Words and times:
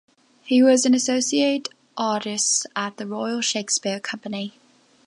He 0.41 0.63
was 0.63 0.83
an 0.87 0.95
Associate 0.95 1.69
Artist 1.95 2.65
at 2.75 2.97
the 2.97 3.05
Royal 3.05 3.39
Shakespeare 3.39 3.99
Company. 3.99 4.53